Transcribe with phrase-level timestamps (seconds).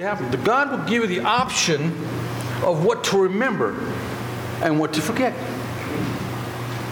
[0.00, 0.30] happens.
[0.30, 1.92] The God will give you the option
[2.62, 3.72] of what to remember
[4.62, 5.34] and what to forget.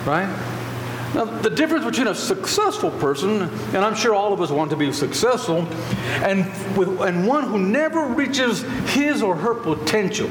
[0.07, 0.29] Right?
[1.15, 4.77] Now, the difference between a successful person, and I'm sure all of us want to
[4.77, 5.67] be successful,
[6.23, 6.45] and,
[6.77, 10.29] with, and one who never reaches his or her potential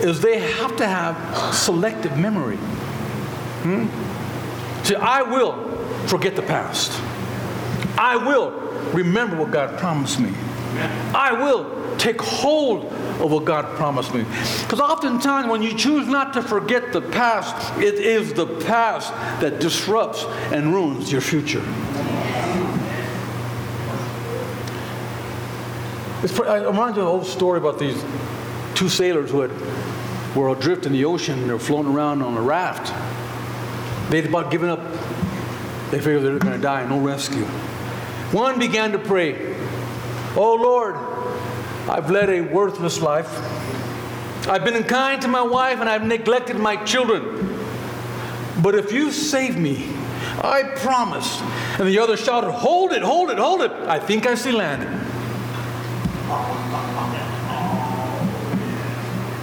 [0.00, 2.56] is they have to have selective memory.
[3.64, 3.86] Hmm?
[4.84, 5.66] See, I will
[6.06, 6.92] forget the past.
[7.98, 8.50] I will
[8.92, 10.32] remember what God promised me.
[11.14, 14.24] I will take hold of what God promised me.
[14.62, 19.60] Because oftentimes, when you choose not to forget the past, it is the past that
[19.60, 21.62] disrupts and ruins your future.
[26.22, 28.04] It's, I remind you of an old story about these
[28.74, 29.52] two sailors who had,
[30.36, 32.92] were adrift in the ocean they were floating around on a raft.
[34.10, 34.80] They'd about given up.
[35.90, 37.44] They figured they were going to die, no rescue.
[38.32, 39.54] One began to pray,
[40.36, 40.96] Oh Lord,
[41.88, 43.28] I've led a worthless life.
[44.48, 47.58] I've been unkind to my wife and I've neglected my children.
[48.62, 49.88] But if you save me,
[50.42, 51.40] I promise.
[51.78, 53.72] And the other shouted, Hold it, hold it, hold it.
[53.72, 54.82] I think I see land.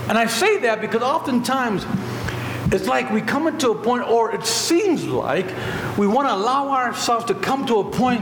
[0.07, 1.85] And I say that because oftentimes
[2.71, 5.47] it's like we come into a point, or it seems like
[5.97, 8.21] we want to allow ourselves to come to a point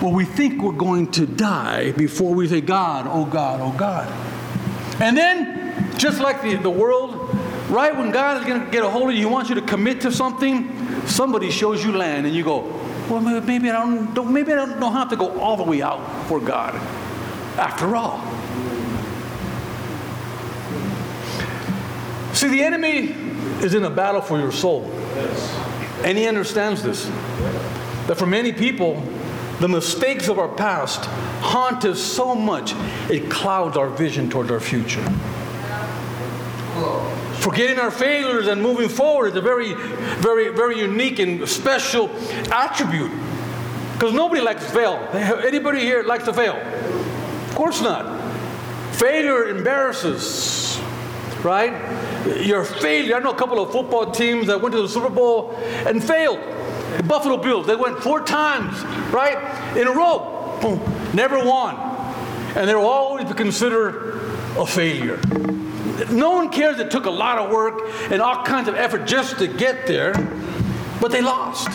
[0.00, 4.06] where we think we're going to die before we say, God, oh God, oh God.
[5.00, 7.14] And then, just like the, the world,
[7.68, 9.62] right when God is going to get a hold of you, He wants you to
[9.62, 12.60] commit to something, somebody shows you land, and you go,
[13.08, 15.82] well, maybe I don't, don't maybe I don't, don't have to go all the way
[15.82, 16.74] out for God.
[17.56, 18.20] After all.
[22.34, 23.16] See, the enemy
[23.64, 24.84] is in a battle for your soul.
[26.04, 27.06] And he understands this.
[28.06, 29.02] That for many people,
[29.60, 31.04] the mistakes of our past
[31.40, 32.74] haunt us so much,
[33.10, 35.02] it clouds our vision toward our future.
[37.40, 42.10] Forgetting our failures and moving forward is a very, very, very unique and special
[42.52, 43.10] attribute.
[43.94, 44.94] Because nobody likes to fail.
[45.12, 46.56] Anybody here likes to fail?
[46.56, 48.16] Of course not.
[48.94, 50.80] Failure embarrasses,
[51.42, 51.72] right?
[52.40, 53.16] your failure.
[53.16, 55.54] I know a couple of football teams that went to the Super Bowl
[55.86, 56.40] and failed.
[56.96, 58.82] The Buffalo Bills, they went four times,
[59.12, 60.58] right, in a row.
[60.60, 60.80] Boom,
[61.14, 61.76] never won.
[62.56, 64.20] And they will always considered
[64.56, 65.20] a failure.
[66.10, 69.38] No one cares it took a lot of work and all kinds of effort just
[69.38, 70.12] to get there,
[71.00, 71.68] but they lost.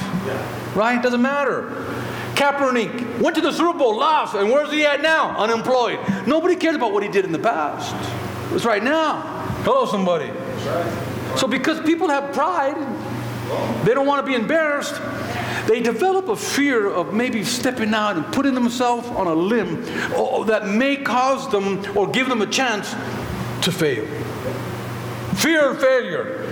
[0.75, 1.01] Right?
[1.01, 1.69] Doesn't matter.
[2.35, 5.37] Kaepernick went to the Super Bowl, lost, and where's he at now?
[5.37, 5.99] Unemployed.
[6.25, 7.93] Nobody cares about what he did in the past.
[8.53, 9.21] It's right now.
[9.63, 10.31] Hello, somebody.
[11.37, 12.75] So, because people have pride,
[13.83, 14.99] they don't want to be embarrassed,
[15.67, 19.83] they develop a fear of maybe stepping out and putting themselves on a limb
[20.47, 22.91] that may cause them or give them a chance
[23.63, 24.05] to fail.
[25.35, 26.51] Fear of failure.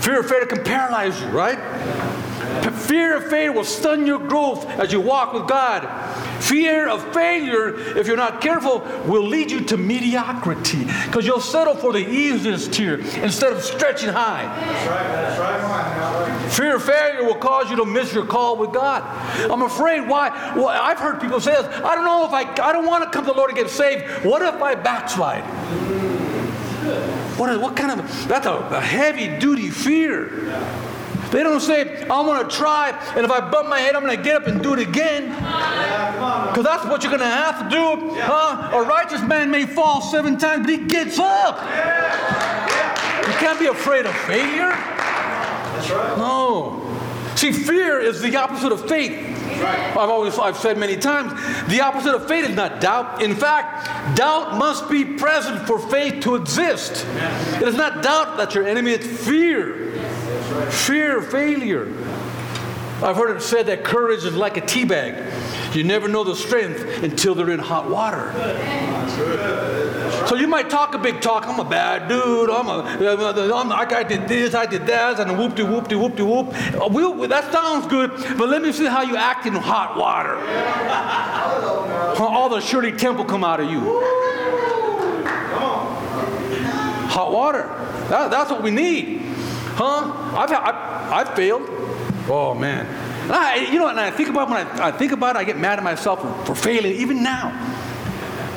[0.00, 1.58] Fear of failure can paralyze you, right?
[2.62, 5.88] Fear of failure will stun your growth as you walk with God.
[6.42, 11.74] Fear of failure, if you're not careful, will lead you to mediocrity because you'll settle
[11.74, 14.44] for the easiest tier instead of stretching high.
[14.44, 16.50] That's right, that's right.
[16.52, 19.02] Fear of failure will cause you to miss your call with God.
[19.50, 20.52] I'm afraid why?
[20.54, 21.66] Well, I've heard people say this.
[21.66, 23.70] I don't know if I, I don't want to come to the Lord and get
[23.70, 24.24] saved.
[24.24, 25.42] What if I backslide?
[27.38, 30.28] What, what kind of, that's a, a heavy duty fear.
[31.34, 34.16] They don't say, I'm going to try, and if I bump my head, I'm going
[34.16, 35.30] to get up and do it again.
[35.30, 38.14] Because that's what you're going to have to do.
[38.20, 38.70] Huh?
[38.72, 41.56] A righteous man may fall seven times, but he gets up.
[43.26, 44.70] You can't be afraid of failure.
[46.16, 46.80] No.
[47.34, 49.32] See, fear is the opposite of faith.
[49.60, 51.32] I've always I've said many times,
[51.68, 53.22] the opposite of faith is not doubt.
[53.22, 57.04] In fact, doubt must be present for faith to exist.
[57.60, 59.94] It is not doubt that's your enemy, it's fear.
[60.70, 61.86] Fear of failure.
[63.02, 65.32] I've heard it said that courage is like a tea bag.
[65.74, 68.32] You never know the strength until they're in hot water.
[70.28, 71.46] So you might talk a big talk.
[71.46, 72.48] I'm a bad dude.
[72.50, 76.16] I'm a, I'm, I did this, I did that, and whoop de whoop de whoop
[76.16, 77.28] de whoop.
[77.28, 80.36] That sounds good, but let me see how you act in hot water.
[82.22, 83.80] All the Shirley Temple come out of you.
[87.10, 87.68] Hot water.
[88.08, 89.23] That, that's what we need.
[89.76, 90.12] Huh?
[90.36, 91.62] I've, I've, I've failed.
[92.28, 92.86] Oh, man.
[93.24, 95.44] And I, you know, and I think about when I, I think about it, I
[95.44, 97.48] get mad at myself for, for failing, even now.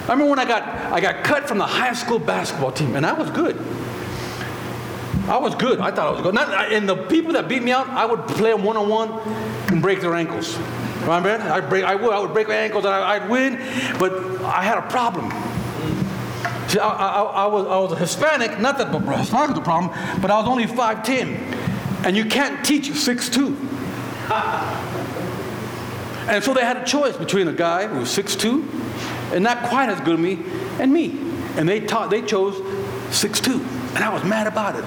[0.07, 3.05] I remember when I got, I got cut from the high school basketball team, and
[3.05, 3.57] I was good.
[5.27, 5.79] I was good.
[5.79, 6.33] I thought I was good.
[6.33, 9.11] Not, and the people that beat me out, I would play them one on one
[9.67, 10.57] and break their ankles.
[11.01, 11.29] Remember?
[11.29, 13.57] I break, I would, I would break my ankles and I, would win,
[13.99, 15.29] but I had a problem.
[16.67, 19.91] See, I, I, I, was, I was a Hispanic, not that Hispanic was the problem,
[20.21, 23.55] but I was only 5'10", and you can't teach 6'2".
[26.29, 29.89] and so they had a choice between a guy who was 6'2", and not quite
[29.89, 30.39] as good as me,
[30.79, 31.19] and me.
[31.55, 32.55] And they, taught, they chose
[33.09, 34.83] 6'2", and I was mad about it.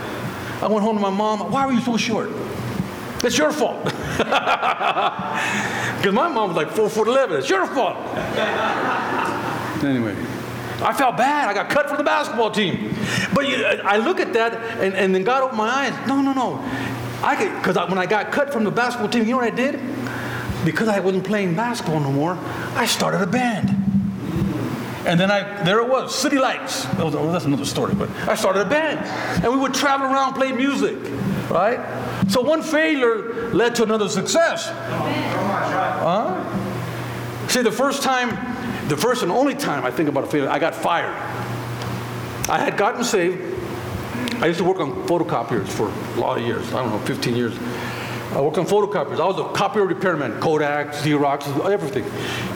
[0.63, 2.31] I went home to my mom, why were you so short?
[3.23, 3.85] It's your fault.
[6.01, 7.37] Because my mom was like four foot eleven.
[7.37, 7.95] It's your fault.
[9.85, 10.17] anyway,
[10.83, 11.49] I felt bad.
[11.49, 12.95] I got cut from the basketball team.
[13.35, 16.09] But you, I look at that, and, and then God opened my eyes.
[16.09, 16.59] No, no, no.
[17.23, 19.55] I could, because when I got cut from the basketball team, you know what I
[19.55, 19.79] did?
[20.65, 22.39] Because I wasn't playing basketball no more,
[22.75, 23.69] I started a band.
[25.07, 26.87] And then I, there it was, City Lights.
[26.99, 29.01] Oh, that's another story, but I started a band.
[29.43, 30.97] And we would travel around, play music,
[31.51, 31.81] right?
[32.29, 34.69] So one failure led to another success.
[34.69, 36.37] Huh?
[37.49, 38.37] See, the first time,
[38.91, 41.15] the first and only time I think about a failure, I got fired.
[42.51, 43.41] I had gotten saved.
[44.43, 46.67] I used to work on photocopiers for a lot of years.
[46.75, 47.57] I don't know, 15 years.
[48.33, 49.21] I worked on photocopiers.
[49.21, 52.03] I was a copier repairman, Kodak, Xerox, everything.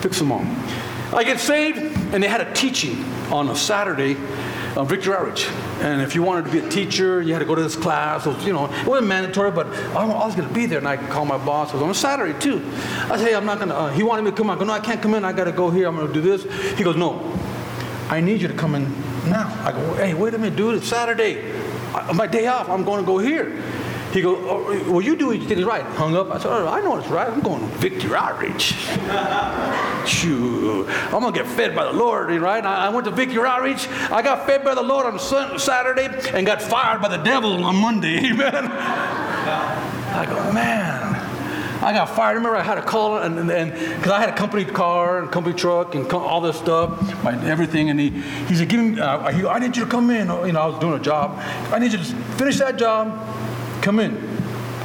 [0.01, 0.45] Fix them all.
[1.13, 1.77] I get saved,
[2.13, 4.17] and they had a teaching on a Saturday
[4.75, 5.47] uh, Victory Outreach.
[5.81, 8.25] And if you wanted to be a teacher, you had to go to this class.
[8.45, 10.79] you know, it wasn't mandatory, but I was going to be there.
[10.79, 11.69] And I called my boss.
[11.69, 12.63] It was on a Saturday, too.
[12.75, 14.49] I said, hey, I'm not going to, uh, he wanted me to come.
[14.49, 15.23] I go, no, I can't come in.
[15.23, 15.87] I got to go here.
[15.87, 16.43] I'm going to do this.
[16.77, 17.37] He goes, no,
[18.09, 18.91] I need you to come in
[19.29, 19.47] now.
[19.63, 20.75] I go, hey, wait a minute, dude.
[20.75, 21.53] It's Saturday.
[21.93, 22.69] I, my day off.
[22.69, 23.61] I'm going to go here.
[24.15, 25.83] He goes, oh, well, you do what you think is right.
[25.83, 26.31] Hung up.
[26.31, 27.27] I said, oh, I know it's right.
[27.27, 28.71] I'm going to Victory Outreach.
[30.07, 32.65] Shoot, I'm going to get fed by the Lord, right?
[32.65, 33.89] I, I went to Victory Outreach.
[33.89, 35.19] I got fed by the Lord on
[35.59, 38.19] Saturday and got fired by the devil on Monday.
[38.31, 38.53] Amen.
[38.71, 41.15] I go, man.
[41.83, 42.29] I got fired.
[42.29, 45.53] I remember I had a call, and because I had a company car and company
[45.53, 49.29] truck and co- all this stuff, my everything, and he he said, "Give me, uh,
[49.31, 51.37] he, I need you to come in." You know, I was doing a job.
[51.71, 52.03] I need you to
[52.37, 53.11] finish that job
[53.85, 54.17] come in.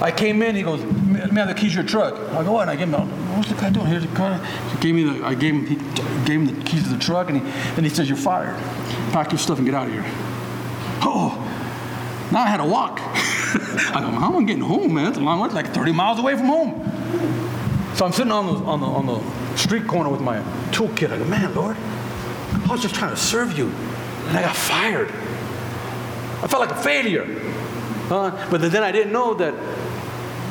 [0.03, 2.15] I came in, he goes, let me have the keys to your truck.
[2.33, 2.63] I go, what?
[2.63, 3.87] And I gave him, what's the guy doing?
[3.87, 4.39] Here's the car.
[4.39, 5.77] He gave me the, I gave him, he
[6.25, 7.45] gave him the keys to the truck, and he,
[7.75, 8.57] then he says, you're fired.
[9.13, 10.05] Pack your stuff and get out of here.
[11.03, 11.35] Oh,
[12.31, 13.01] now I had to walk.
[13.01, 15.09] I go, how am I getting home, man?
[15.09, 17.95] It's a long way, it's like 30 miles away from home.
[17.97, 20.39] So I'm sitting on the, on the, on the street corner with my
[20.73, 21.11] toolkit.
[21.11, 25.09] I go, man, Lord, I was just trying to serve you, and I got fired.
[26.43, 27.50] I felt like a failure.
[28.11, 29.55] Uh, but then I didn't know that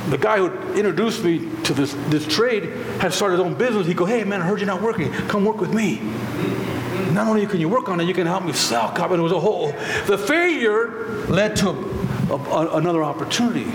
[0.09, 2.63] the guy who introduced me to this, this trade
[2.99, 3.85] had started his own business.
[3.85, 5.11] He go, hey man, I heard you're not working.
[5.27, 5.99] Come work with me.
[7.11, 8.93] Not only can you work on it, you can help me sell.
[8.95, 9.71] And it was a whole.
[10.05, 11.69] The failure led to
[12.29, 13.65] a, a, another opportunity.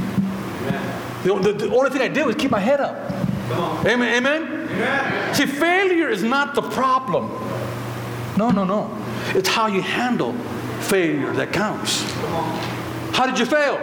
[1.24, 3.10] The, the, the, only thing I did was keep my head up.
[3.86, 4.14] Amen.
[4.14, 4.42] Amen.
[4.42, 5.34] Amen.
[5.34, 7.30] See, failure is not the problem.
[8.36, 8.96] No, no, no.
[9.28, 10.32] It's how you handle
[10.80, 12.02] failure that counts.
[13.14, 13.76] How did you fail?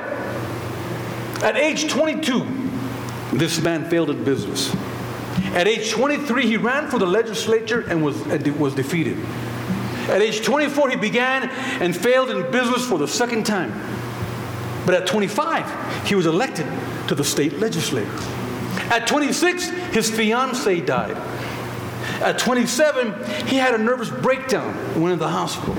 [1.41, 2.45] At age 22,
[3.31, 4.75] this man failed in business.
[5.55, 8.21] At age 23, he ran for the legislature and was,
[8.57, 9.17] was defeated.
[10.09, 11.49] At age 24, he began
[11.81, 13.71] and failed in business for the second time.
[14.85, 16.67] But at 25, he was elected
[17.07, 18.11] to the state legislature.
[18.91, 21.15] At 26, his fiancee died.
[22.21, 25.75] At 27, he had a nervous breakdown and went into the hospital.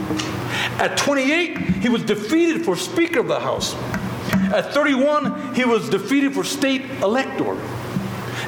[0.82, 3.74] At 28, he was defeated for Speaker of the House.
[4.52, 7.56] At 31, he was defeated for state elector.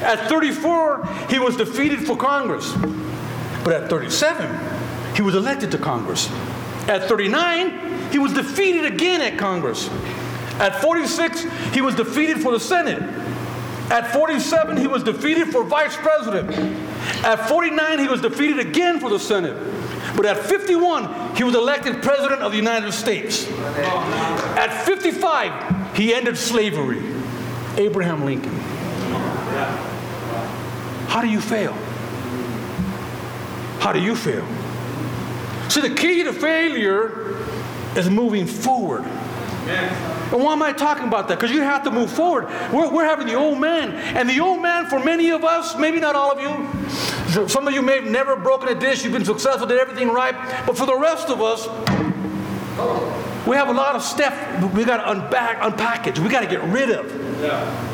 [0.01, 2.73] At 34, he was defeated for Congress.
[3.63, 6.29] But at 37, he was elected to Congress.
[6.87, 9.89] At 39, he was defeated again at Congress.
[10.59, 13.01] At 46, he was defeated for the Senate.
[13.89, 16.51] At 47, he was defeated for vice president.
[17.23, 19.55] At 49, he was defeated again for the Senate.
[20.15, 23.47] But at 51, he was elected president of the United States.
[24.57, 27.03] At 55, he ended slavery.
[27.77, 28.55] Abraham Lincoln.
[31.07, 31.73] How do you fail?
[33.79, 34.47] How do you fail?
[35.69, 37.37] See, the key to failure
[37.95, 39.03] is moving forward.
[40.31, 41.39] And why am I talking about that?
[41.39, 42.47] Because you have to move forward.
[42.71, 43.91] We're, we're having the old man.
[43.91, 47.73] And the old man, for many of us, maybe not all of you, some of
[47.73, 50.35] you may have never broken a dish, you've been successful, did everything right.
[50.65, 51.67] But for the rest of us,
[53.45, 54.33] we have a lot of stuff
[54.73, 57.41] we got to unpack, unpackage, we got to get rid of.
[57.41, 57.93] Yeah.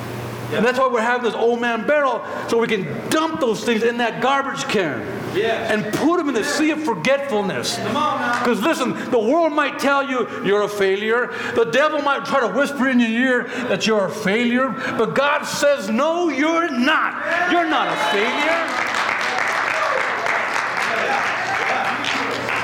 [0.51, 0.57] Yeah.
[0.57, 3.83] And that's why we're having this old man barrel so we can dump those things
[3.83, 4.99] in that garbage can.
[5.35, 5.71] Yes.
[5.71, 7.77] and put them in the sea of forgetfulness.
[7.77, 11.33] Because listen, the world might tell you you're a failure.
[11.55, 14.69] The devil might try to whisper in your ear that you're a failure.
[14.69, 17.51] But God says, no, you're not.
[17.51, 19.10] You're not a failure.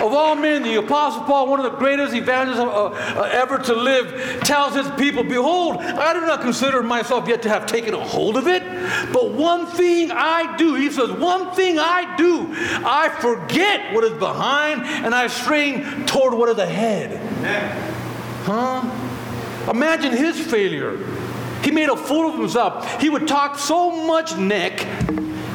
[0.02, 3.74] Of all men, the Apostle Paul, one of the greatest evangelists uh, uh, ever to
[3.74, 8.04] live, tells his people, Behold, I do not consider myself yet to have taken a
[8.04, 8.62] hold of it,
[9.12, 10.76] but one thing I do.
[10.76, 16.34] He says, One thing I do, I forget what is behind and I strain toward
[16.34, 17.20] what is ahead.
[18.44, 19.72] Huh?
[19.72, 20.98] Imagine his failure.
[21.64, 23.02] He made a fool of himself.
[23.02, 24.86] He would talk so much neck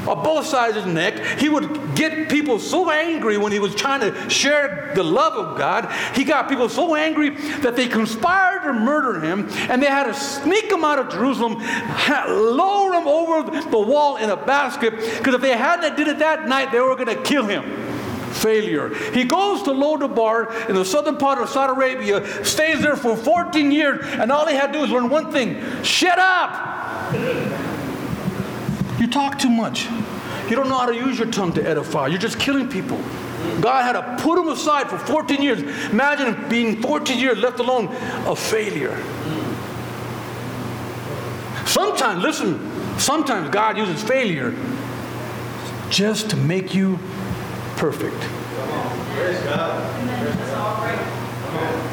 [0.07, 1.39] on both sides of his neck.
[1.39, 5.59] He would get people so angry when he was trying to share the love of
[5.59, 5.91] God.
[6.15, 7.31] He got people so angry
[7.61, 11.55] that they conspired to murder him and they had to sneak him out of Jerusalem,
[11.55, 16.47] lower him over the wall in a basket, because if they hadn't did it that
[16.49, 17.63] night, they were going to kill him
[18.33, 18.95] failure.
[19.13, 23.71] He goes to Lodabar in the southern part of Saudi Arabia, stays there for 14
[23.71, 27.62] years, and all he had to do is learn one thing shut up!
[29.03, 29.87] You talk too much.
[30.49, 32.07] You don't know how to use your tongue to edify.
[32.07, 32.99] You're just killing people.
[33.61, 35.61] God had to put them aside for 14 years.
[35.91, 37.89] Imagine being 14 years left alone,
[38.29, 38.97] a failure.
[41.67, 44.55] Sometimes, listen, sometimes God uses failure
[45.91, 47.01] just to make you
[47.75, 48.23] perfect.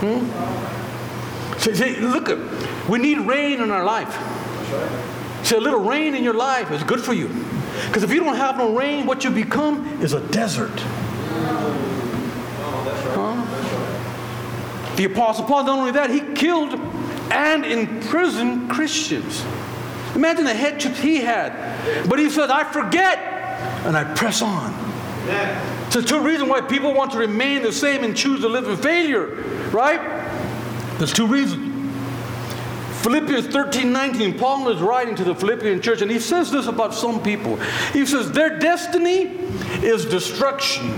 [0.06, 1.58] Hmm?
[1.58, 2.30] See, see, look,
[2.88, 5.19] we need rain in our life.
[5.44, 7.30] See, a little rain in your life is good for you.
[7.88, 10.78] Because if you don't have no rain, what you become is a desert.
[13.16, 13.36] Huh?
[14.96, 16.74] The Apostle Paul, not only that, he killed
[17.32, 19.44] and imprisoned Christians.
[20.16, 22.08] Imagine the headship he had.
[22.10, 23.18] But he said, I forget
[23.86, 24.72] and I press on.
[25.26, 25.90] Yeah.
[25.90, 28.78] So, two reasons why people want to remain the same and choose to live in
[28.78, 29.28] failure,
[29.72, 30.00] right?
[30.98, 31.69] There's two reasons.
[33.04, 36.94] Philippians 13 19, Paul is writing to the Philippian church, and he says this about
[36.94, 37.56] some people.
[37.94, 39.22] He says, Their destiny
[39.82, 40.94] is destruction,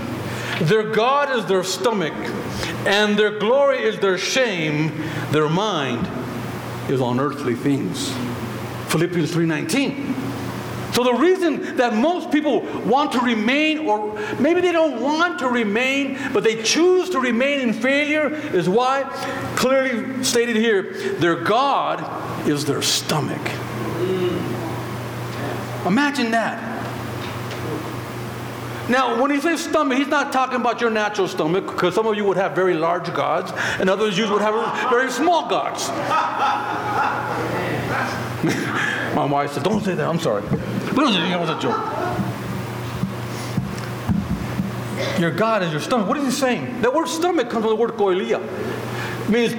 [0.62, 2.14] their God is their stomach,
[2.86, 4.92] and their glory is their shame,
[5.30, 6.08] their mind
[6.90, 8.12] is on earthly things.
[8.88, 10.21] Philippians 3:19.
[10.92, 15.48] So the reason that most people want to remain, or maybe they don't want to
[15.48, 19.04] remain, but they choose to remain in failure, is why,
[19.56, 23.40] clearly stated here, their God is their stomach.
[25.86, 26.70] Imagine that.
[28.88, 32.16] Now, when he says stomach, he's not talking about your natural stomach, because some of
[32.16, 35.88] you would have very large gods, and others you would have very small gods.
[39.14, 40.42] My wife said, Don't say that, I'm sorry.
[40.92, 41.80] It was a joke.
[45.18, 46.08] Your God is your stomach.
[46.08, 46.82] What is he saying?
[46.82, 48.40] That word stomach comes from the word koilia.
[49.24, 49.54] It means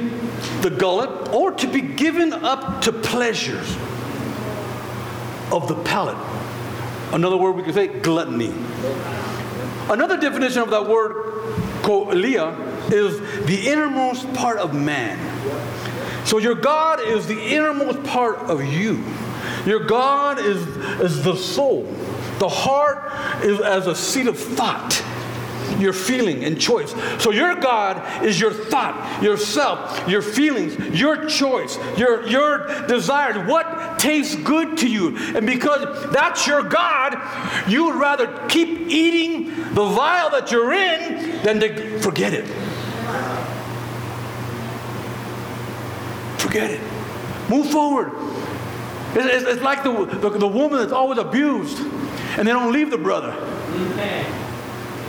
[0.61, 3.77] the gullet or to be given up to pleasures
[5.51, 6.17] of the palate.
[7.11, 8.53] Another word we could say gluttony.
[9.89, 11.13] Another definition of that word
[11.81, 15.17] koilia is the innermost part of man.
[16.25, 19.03] So your God is the innermost part of you.
[19.65, 20.61] Your God is,
[21.01, 21.83] is the soul.
[22.39, 25.01] The heart is as a seat of thought,
[25.79, 26.93] your feeling and choice.
[27.19, 33.99] So your God is your thought, yourself, your feelings, your choice, your, your desires, what
[33.99, 35.15] tastes good to you.
[35.35, 37.17] And because that's your God,
[37.69, 42.45] you would rather keep eating the vial that you're in than to forget it.
[46.39, 46.81] Forget it.
[47.49, 48.11] Move forward.
[49.15, 51.79] It's, it's like the, the, the, woman that's always abused
[52.37, 53.31] and they don't leave the brother.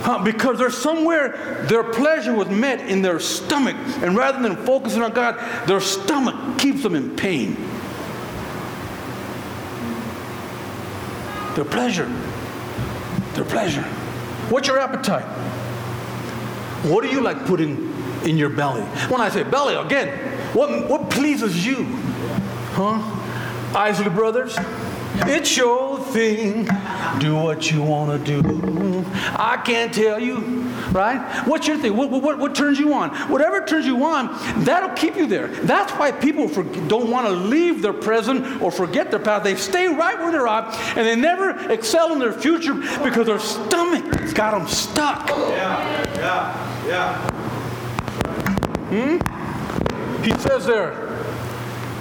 [0.03, 5.03] Huh, because there's somewhere their pleasure was met in their stomach, and rather than focusing
[5.03, 7.57] on God, their stomach keeps them in pain.
[11.55, 12.07] Their pleasure.
[13.33, 13.83] Their pleasure.
[14.51, 15.25] What's your appetite?
[16.85, 17.91] What do you like putting
[18.25, 18.83] in your belly?
[19.09, 20.19] When I say belly, again,
[20.53, 21.85] what, what pleases you?
[22.75, 23.14] Huh?
[23.75, 24.57] Isley Brothers,
[25.27, 26.69] it's your thing.
[27.19, 29.05] Do what you want to do.
[29.37, 30.39] I can't tell you,
[30.93, 31.47] right?
[31.47, 31.97] What's your thing?
[31.97, 33.11] What, what, what turns you on?
[33.31, 34.29] Whatever turns you on,
[34.65, 35.49] that'll keep you there.
[35.49, 39.45] That's why people for, don't want to leave their present or forget their past.
[39.45, 43.39] They stay right where they're at and they never excel in their future because their
[43.39, 45.29] stomach's got them stuck.
[45.29, 47.31] Yeah, yeah, yeah.
[48.91, 50.23] Hmm?
[50.23, 51.25] He says there,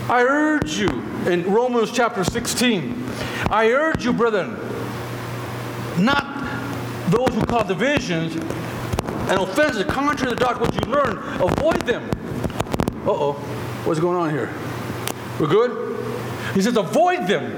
[0.10, 3.06] I urge you in Romans chapter 16,
[3.50, 4.58] I urge you, brethren,
[5.98, 6.34] not
[7.10, 12.10] those who cause divisions and offenses contrary to the doctrine which you learn, avoid them.
[13.06, 13.34] Uh oh,
[13.86, 14.54] what's going on here?
[15.40, 15.96] We're good?
[16.54, 17.52] He says, avoid them.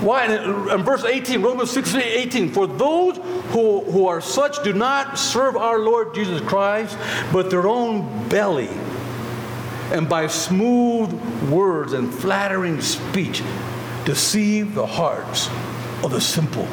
[0.00, 0.26] Why?
[0.26, 3.16] In verse 18, Romans 16, 18, for those
[3.48, 6.96] who, who are such do not serve our Lord Jesus Christ,
[7.32, 8.70] but their own belly.
[9.90, 11.12] And by smooth
[11.50, 13.42] words and flattering speech,
[14.04, 15.48] deceive the hearts
[16.04, 16.66] of the simple.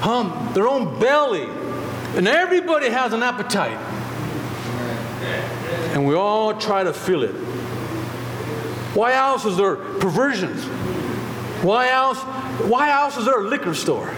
[0.00, 1.48] Hum, their own belly.
[2.16, 3.78] And everybody has an appetite.
[5.94, 7.34] And we all try to fill it.
[8.94, 10.64] Why else is there perversions?
[11.62, 12.18] Why else?
[12.68, 14.08] Why else is there a liquor store?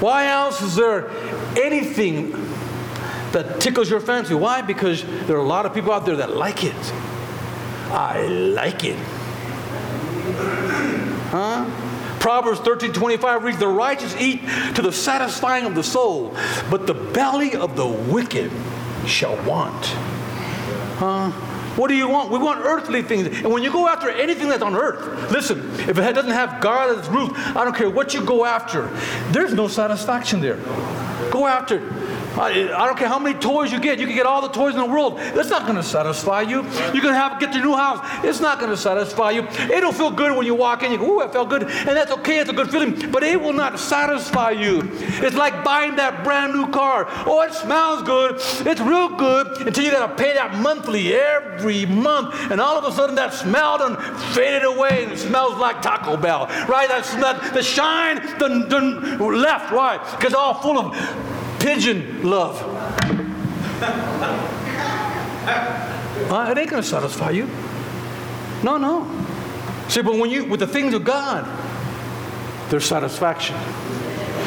[0.00, 1.10] Why else is there
[1.56, 2.32] anything
[3.32, 4.34] that tickles your fancy?
[4.34, 4.62] Why?
[4.62, 6.92] Because there are a lot of people out there that like it.
[7.90, 8.98] I like it.
[11.30, 11.66] Huh?
[12.20, 14.40] Proverbs 13 25 reads, The righteous eat
[14.74, 16.34] to the satisfying of the soul,
[16.70, 18.50] but the belly of the wicked
[19.06, 19.86] shall want.
[20.96, 21.30] Huh?
[21.78, 22.32] What do you want?
[22.32, 23.28] We want earthly things.
[23.28, 26.90] And when you go after anything that's on earth, listen, if it doesn't have God
[26.90, 28.88] as its roof, I don't care what you go after,
[29.30, 30.56] there's no satisfaction there.
[31.30, 31.78] Go after
[32.36, 33.98] I, I, don't care how many toys you get.
[33.98, 35.18] You can get all the toys in the world.
[35.18, 36.62] That's not going to satisfy you.
[36.92, 38.00] You can have get your new house.
[38.24, 39.42] It's not going to satisfy you.
[39.72, 40.92] It'll feel good when you walk in.
[40.92, 42.38] You go, "Ooh, I felt good," and that's okay.
[42.38, 44.82] It's a good feeling, but it will not satisfy you.
[45.24, 47.06] It's like buying that brand new car.
[47.26, 48.36] Oh, it smells good.
[48.66, 52.84] It's real good until you got to pay that monthly every month, and all of
[52.84, 53.96] a sudden that smell done
[54.34, 56.46] faded away and it smells like Taco Bell.
[56.68, 56.88] Right?
[56.88, 59.72] That smell, the shine done, done left.
[59.72, 59.98] Why?
[60.16, 62.62] Because all full of pigeon love.
[66.30, 67.48] uh, it ain't going to satisfy you.
[68.62, 69.06] No, no.
[69.88, 71.46] See, but when you, with the things of God,
[72.70, 73.56] there's satisfaction.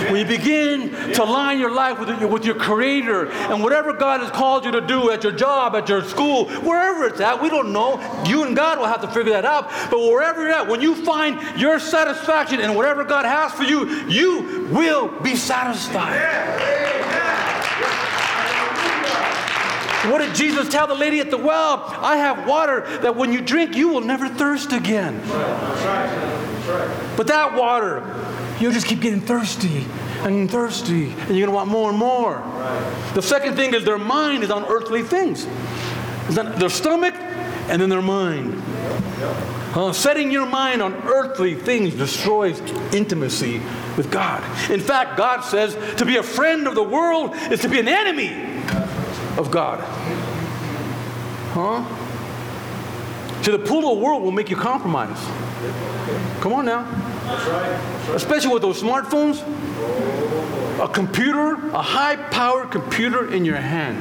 [0.09, 4.21] When you begin to line your life with your, with your Creator and whatever God
[4.21, 7.49] has called you to do at your job, at your school, wherever it's at, we
[7.49, 7.99] don't know.
[8.25, 9.69] You and God will have to figure that out.
[9.91, 14.07] But wherever you're at, when you find your satisfaction in whatever God has for you,
[14.07, 16.70] you will be satisfied.
[20.05, 21.83] What did Jesus tell the lady at the well?
[21.99, 25.21] I have water that when you drink, you will never thirst again.
[27.15, 28.03] But that water,
[28.59, 29.85] you'll just keep getting thirsty
[30.21, 32.37] and thirsty, and you're going to want more and more.
[33.13, 35.45] The second thing is their mind is on earthly things.
[36.29, 38.61] Their stomach and then their mind.
[39.73, 42.59] Uh, setting your mind on earthly things destroys
[42.93, 43.61] intimacy
[43.95, 44.43] with God.
[44.69, 47.87] In fact, God says to be a friend of the world is to be an
[47.87, 48.50] enemy
[49.37, 49.79] of God.
[51.53, 51.83] Huh?
[53.43, 55.17] To the pool of the world will make you compromise.
[56.41, 56.87] Come on now.
[58.13, 59.41] Especially with those smartphones.
[60.79, 63.97] A computer, a high powered computer in your hand.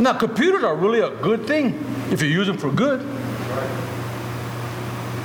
[0.00, 1.78] Now, computers are really a good thing
[2.10, 3.00] if you use them for good.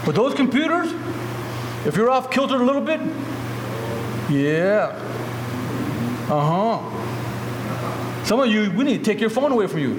[0.06, 0.94] But those computers,
[1.86, 3.00] if you're off kilter a little bit,
[4.30, 4.98] yeah.
[6.30, 6.97] Uh huh.
[8.28, 9.94] Some of you, we need to take your phone away from you.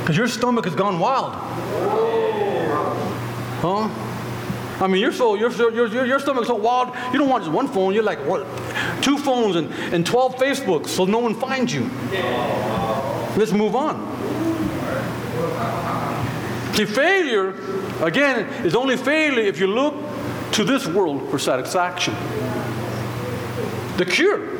[0.00, 1.34] Because your stomach has gone wild.
[3.60, 3.90] Huh?
[4.82, 7.92] I mean, your, your, your, your stomach's so wild, you don't want just one phone.
[7.92, 8.46] You're like, what?
[9.02, 11.82] Two phones and, and 12 Facebooks so no one finds you.
[13.36, 14.00] Let's move on.
[16.76, 17.50] See, failure,
[18.02, 19.94] again, is only failure if you look
[20.52, 22.14] to this world for satisfaction.
[23.98, 24.56] The cure,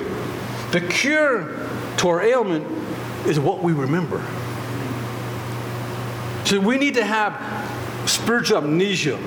[0.72, 1.65] the cure
[1.98, 2.66] to our ailment
[3.26, 4.24] is what we remember.
[6.44, 7.34] So we need to have
[8.08, 9.18] spiritual amnesia.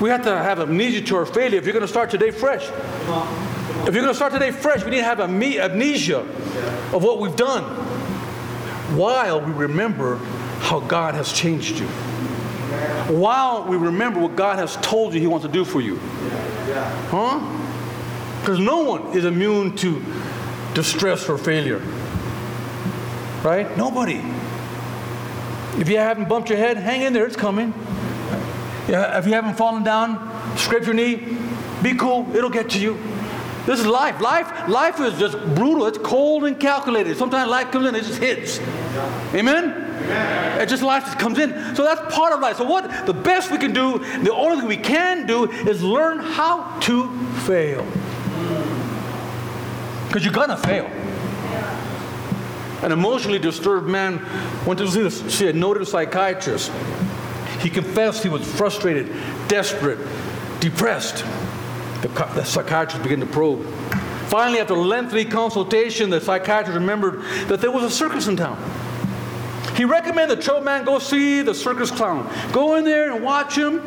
[0.00, 2.68] We have to have amnesia to our failure if you're going to start today fresh.
[3.86, 6.20] If you're going to start today fresh, we need to have amnesia
[6.92, 7.62] of what we've done
[8.96, 10.16] while we remember
[10.60, 11.86] how God has changed you.
[13.08, 15.98] While we remember what God has told you He wants to do for you.
[17.10, 17.38] Huh?
[18.40, 20.00] Because no one is immune to
[20.74, 21.80] distress or failure.
[23.42, 23.76] Right?
[23.76, 24.22] Nobody.
[25.78, 27.74] If you haven't bumped your head, hang in there, it's coming.
[28.88, 31.36] If you haven't fallen down, scrape your knee,
[31.82, 32.98] be cool, it'll get to you.
[33.64, 34.20] This is life.
[34.20, 35.86] Life, life is just brutal.
[35.86, 37.16] It's cold and calculated.
[37.16, 38.58] Sometimes life comes in, it just hits.
[39.34, 39.70] Amen?
[39.70, 40.60] Amen.
[40.60, 41.76] It just life just comes in.
[41.76, 42.56] So that's part of life.
[42.56, 46.18] So what the best we can do, the only thing we can do is learn
[46.18, 47.08] how to
[47.46, 47.86] fail.
[50.12, 50.84] Because you're gonna fail.
[52.82, 54.20] An emotionally disturbed man
[54.66, 56.70] went to see, see a noted psychiatrist.
[57.60, 59.10] He confessed he was frustrated,
[59.48, 59.98] desperate,
[60.60, 61.24] depressed.
[62.02, 63.64] The, the psychiatrist began to probe.
[64.26, 68.62] Finally, after lengthy consultation, the psychiatrist remembered that there was a circus in town.
[69.76, 72.30] He recommended the troubled man go see the circus clown.
[72.52, 73.78] Go in there and watch him.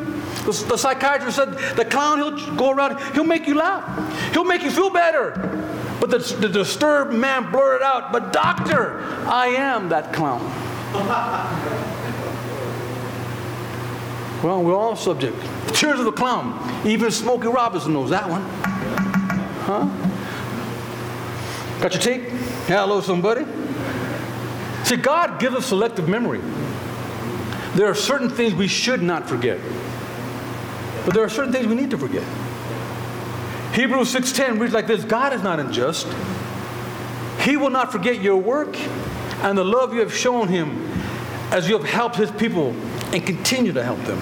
[0.46, 4.34] The, the psychiatrist said the clown, he'll go around, he'll make you laugh.
[4.34, 5.75] He'll make you feel better.
[6.00, 10.42] But the, the disturbed man blurted out, But doctor, I am that clown.
[14.44, 15.38] well, we're all subject.
[15.74, 16.60] Tears of the clown.
[16.86, 18.42] Even Smokey Robinson knows that one.
[19.66, 19.90] Huh?
[21.82, 22.30] Got your tape?
[22.68, 23.46] Hello, somebody.
[24.84, 26.42] See, God gives us selective memory.
[27.74, 29.60] There are certain things we should not forget.
[31.06, 32.24] But there are certain things we need to forget.
[33.76, 36.08] Hebrews 6:10 reads like this, God is not unjust.
[37.42, 38.78] He will not forget your work
[39.44, 40.90] and the love you have shown him
[41.52, 42.74] as you have helped his people
[43.12, 44.20] and continue to help them.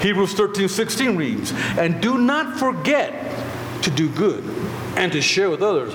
[0.00, 3.14] Hebrews 13, 16 reads, And do not forget
[3.82, 4.42] to do good
[4.96, 5.94] and to share with others,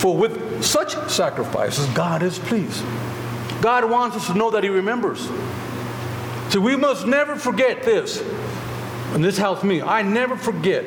[0.00, 2.84] for with such sacrifices, God is pleased.
[3.60, 5.28] God wants us to know that He remembers.
[6.50, 8.22] So we must never forget this.
[9.12, 9.82] And this helps me.
[9.82, 10.84] I never forget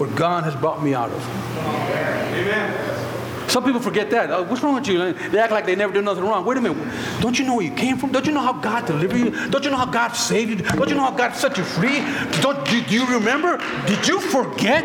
[0.00, 1.28] what God has brought me out of.
[1.58, 3.48] Amen.
[3.50, 4.30] Some people forget that.
[4.30, 5.12] Uh, what's wrong with you?
[5.12, 6.44] They act like they never did nothing wrong.
[6.44, 7.20] Wait a minute.
[7.20, 8.12] Don't you know where you came from?
[8.12, 9.50] Don't you know how God delivered you?
[9.50, 10.56] Don't you know how God saved you?
[10.56, 11.98] Don't you know how God set you free?
[12.40, 13.58] Don't do you remember?
[13.86, 14.84] Did you forget?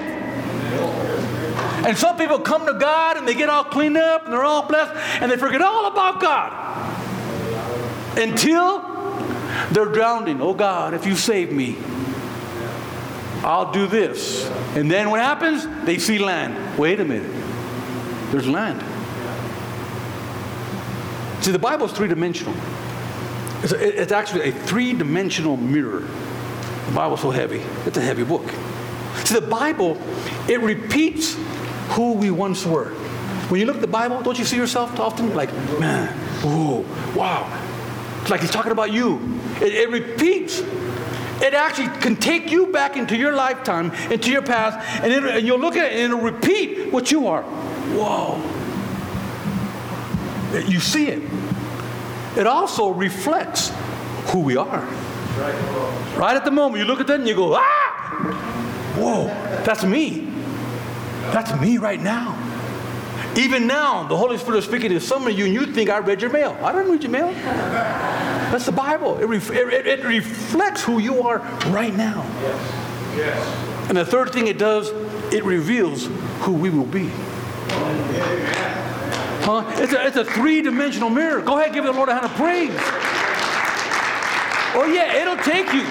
[1.85, 4.67] And some people come to God and they get all cleaned up and they're all
[4.67, 6.51] blessed and they forget all about God
[8.17, 8.81] until
[9.71, 10.41] they're drowning.
[10.41, 11.77] Oh God, if you save me,
[13.45, 14.49] I'll do this.
[14.75, 15.67] And then what happens?
[15.85, 16.79] They see land.
[16.79, 17.31] Wait a minute.
[18.31, 18.81] There's land.
[21.43, 22.55] See, the Bible is three dimensional.
[23.61, 25.99] It's, it's actually a three dimensional mirror.
[26.87, 28.49] The Bible's so heavy, it's a heavy book.
[29.25, 30.01] See, the Bible,
[30.49, 31.37] it repeats
[31.89, 32.89] who we once were.
[33.49, 36.83] When you look at the Bible, don't you see yourself often like, man, whoa,
[37.15, 37.47] wow.
[38.21, 39.39] It's like he's talking about you.
[39.61, 40.61] It, it repeats.
[41.41, 45.45] It actually can take you back into your lifetime, into your past, and, it, and
[45.45, 47.43] you'll look at it and it'll repeat what you are.
[47.43, 48.41] Whoa.
[50.67, 51.21] You see it.
[52.37, 53.71] It also reflects
[54.31, 54.81] who we are.
[56.17, 57.61] Right at the moment, you look at that and you go, ah!
[58.97, 59.25] Whoa,
[59.65, 60.31] that's me.
[61.33, 62.41] That's me right now.
[63.35, 65.97] Even now, the Holy Spirit is speaking to some of you, and you think I
[65.97, 66.57] read your mail.
[66.61, 67.27] I didn't read your mail.
[68.51, 69.17] That's the Bible.
[69.17, 72.23] It, ref- it, it, reflects who you are right now.
[72.41, 73.17] Yes.
[73.17, 73.89] Yes.
[73.89, 74.89] And the third thing it does,
[75.33, 76.05] it reveals
[76.41, 77.09] who we will be.
[79.45, 79.63] Huh?
[79.75, 81.41] It's a, it's a three dimensional mirror.
[81.41, 82.71] Go ahead, give the Lord a hand of praise.
[84.77, 85.83] Oh, yeah, it'll take you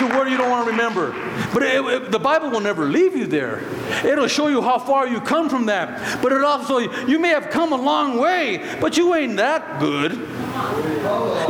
[0.00, 1.12] to where you don't want to remember.
[1.52, 3.62] But it, it, the Bible will never leave you there.
[4.04, 6.22] It'll show you how far you come from that.
[6.22, 10.12] But it also, you may have come a long way, but you ain't that good.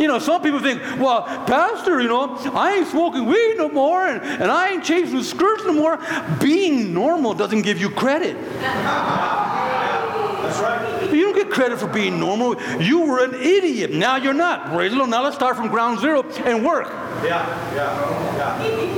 [0.01, 4.07] You know, some people think, well, Pastor, you know, I ain't smoking weed no more
[4.07, 5.99] and, and I ain't chasing skirts no more.
[6.41, 8.37] Being normal doesn't give you credit.
[8.61, 11.13] That's right.
[11.13, 12.61] You don't get credit for being normal.
[12.81, 13.93] You were an idiot.
[13.93, 14.71] Now you're not.
[14.71, 15.11] The Lord.
[15.11, 16.89] Now let's start from ground zero and work.
[17.23, 18.97] Yeah, yeah, yeah.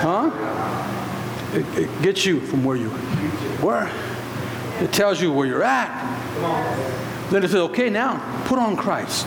[0.00, 0.30] Huh?
[1.56, 2.96] It, it gets you from where you were.
[3.66, 3.90] Where?
[4.82, 7.07] It tells you where you're at.
[7.30, 9.26] Then it says, okay, now put on Christ.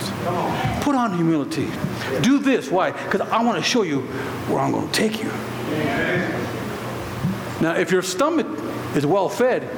[0.82, 1.70] Put on humility.
[2.22, 2.70] Do this.
[2.70, 2.90] Why?
[2.90, 4.00] Because I want to show you
[4.48, 5.30] where I'm going to take you.
[7.60, 8.48] Now, if your stomach
[8.96, 9.68] is well fed,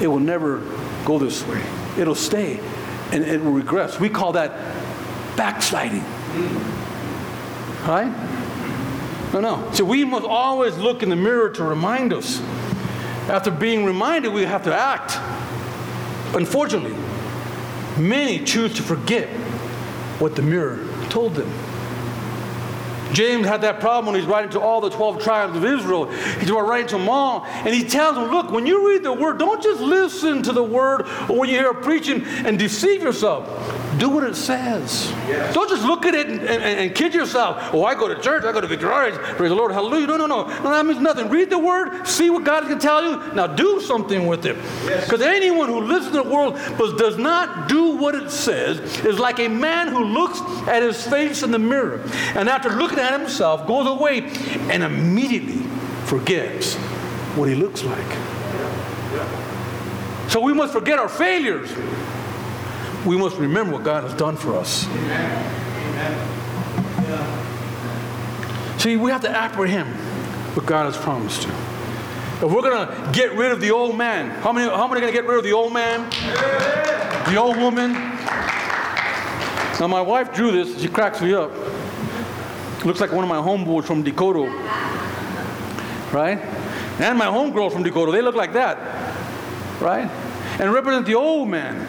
[0.00, 0.58] it will never
[1.06, 1.62] go this way.
[1.98, 2.60] It'll stay
[3.12, 3.98] and it will regress.
[3.98, 4.52] We call that
[5.36, 6.04] backsliding.
[7.86, 8.12] Right?
[9.32, 9.70] No, no.
[9.72, 12.40] So we must always look in the mirror to remind us.
[13.28, 15.16] After being reminded, we have to act.
[16.36, 16.94] Unfortunately,
[17.98, 19.28] many choose to forget
[20.20, 21.50] what the mirror told them.
[23.12, 26.06] James had that problem when he's writing to all the 12 tribes of Israel.
[26.38, 29.38] He's writing to them all, and he tells them, Look, when you read the word,
[29.38, 33.48] don't just listen to the word or when you hear a preaching and deceive yourself.
[34.00, 35.10] Do what it says.
[35.28, 35.52] Yes.
[35.52, 37.74] Don't just look at it and, and, and, kid yourself.
[37.74, 40.06] Oh, I go to church, I go to Victoria's, praise the Lord, hallelujah.
[40.06, 40.44] No, no, no.
[40.44, 41.28] No, that means nothing.
[41.28, 43.34] Read the word, see what God can tell you.
[43.34, 44.56] Now do something with it.
[44.84, 45.36] Because yes.
[45.36, 49.38] anyone who listens to the world but does not do what it says is like
[49.38, 52.00] a man who looks at his face in the mirror.
[52.34, 54.20] And after looking at himself, goes away
[54.70, 55.62] and immediately
[56.06, 56.74] forgets
[57.36, 58.16] what he looks like.
[60.30, 61.70] So we must forget our failures.
[63.06, 64.86] We must remember what God has done for us.
[68.82, 69.94] See, we have to apprehend
[70.56, 71.48] what God has promised to.
[71.48, 75.00] If we're going to get rid of the old man, how many, how many are
[75.00, 76.08] going to get rid of the old man?
[77.30, 77.92] The old woman?
[79.78, 80.80] Now, my wife drew this.
[80.80, 81.50] She cracks me up.
[82.84, 84.50] Looks like one of my homeboys from Dakota.
[86.12, 86.38] Right?
[86.98, 88.12] And my homegirl from Dakota.
[88.12, 88.78] They look like that.
[89.80, 90.10] Right?
[90.58, 91.86] And represent the old man.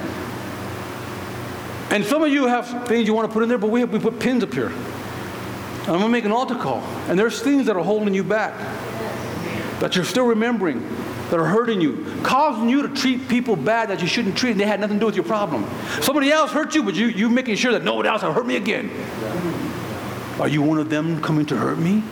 [1.92, 3.92] And some of you have things you want to put in there, but we, have,
[3.92, 4.68] we put pins up here.
[4.70, 6.82] And I'm going to make an altar call.
[7.10, 8.58] And there's things that are holding you back,
[9.82, 10.82] that you're still remembering,
[11.30, 14.60] that are hurting you, causing you to treat people bad that you shouldn't treat, and
[14.60, 15.70] they had nothing to do with your problem.
[16.02, 18.56] Somebody else hurt you, but you, you're making sure that nobody else will hurt me
[18.56, 18.90] again.
[20.40, 22.04] Are you one of them coming to hurt me?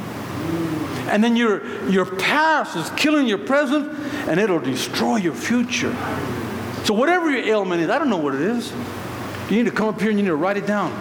[1.09, 3.91] And then your, your past is killing your present,
[4.27, 5.95] and it'll destroy your future.
[6.83, 8.73] So, whatever your ailment is, I don't know what it is.
[9.49, 10.91] You need to come up here and you need to write it down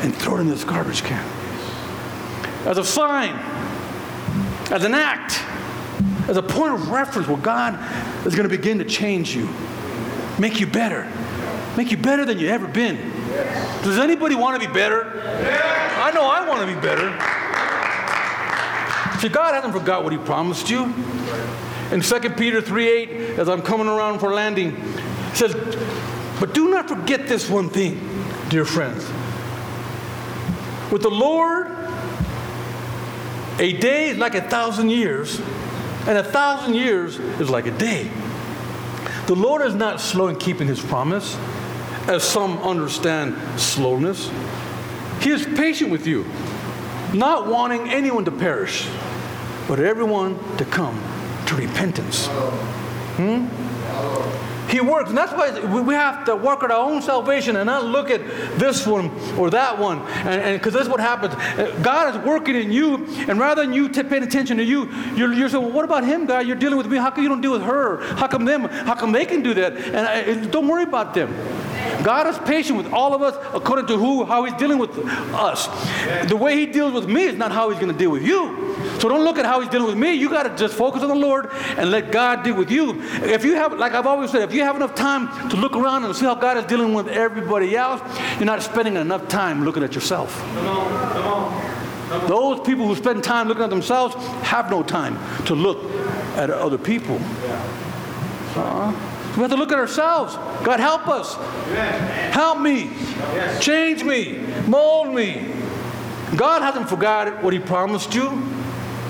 [0.00, 1.24] and throw it in this garbage can.
[2.64, 3.34] As a sign,
[4.70, 5.40] as an act,
[6.28, 7.78] as a point of reference where God
[8.26, 9.48] is going to begin to change you,
[10.38, 11.10] make you better,
[11.76, 12.96] make you better than you ever been.
[13.82, 15.22] Does anybody want to be better?
[15.98, 17.10] I know I want to be better.
[19.20, 20.92] See, God hasn't forgot what He promised you.
[21.90, 24.76] In 2 Peter 3 8, as I'm coming around for landing,
[25.34, 25.54] says,
[26.38, 29.04] but do not forget this one thing, dear friends.
[30.90, 31.68] With the Lord,
[33.58, 35.40] a day is like a thousand years,
[36.06, 38.10] and a thousand years is like a day.
[39.26, 41.36] The Lord is not slow in keeping his promise,
[42.06, 44.30] as some understand slowness.
[45.20, 46.24] He is patient with you,
[47.12, 48.86] not wanting anyone to perish,
[49.66, 51.02] but everyone to come
[51.46, 52.26] to repentance.
[53.16, 53.46] Hmm?
[54.68, 55.08] He works.
[55.10, 58.20] And that's why we have to work at our own salvation and not look at
[58.58, 60.00] this one or that one.
[60.26, 61.34] And because that's what happens.
[61.82, 65.32] God is working in you, and rather than you t- paying attention to you, you're,
[65.32, 66.46] you're saying, well, what about him, God?
[66.46, 66.96] You're dealing with me.
[66.96, 68.00] How come you don't deal with her?
[68.16, 68.64] How come them?
[68.64, 69.76] How come they can do that?
[69.76, 71.34] And uh, I, don't worry about them.
[72.02, 74.96] God is patient with all of us according to who, how He's dealing with
[75.34, 75.66] us.
[76.28, 78.74] The way He deals with me is not how He's going to deal with you.
[78.98, 80.14] So don't look at how He's dealing with me.
[80.14, 83.02] You got to just focus on the Lord and let God deal with you.
[83.22, 86.04] If you have, like I've always said, if you have enough time to look around
[86.04, 88.00] and see how God is dealing with everybody else,
[88.36, 90.38] you're not spending enough time looking at yourself.
[90.38, 92.28] Come on, come on.
[92.28, 95.90] Those people who spend time looking at themselves have no time to look
[96.36, 97.18] at other people.
[98.54, 98.92] Uh,
[99.36, 100.34] we have to look at ourselves.
[100.64, 101.34] God, help us.
[102.32, 102.90] Help me.
[103.60, 104.38] Change me.
[104.66, 105.52] Mold me.
[106.36, 108.30] God hasn't forgotten what He promised you,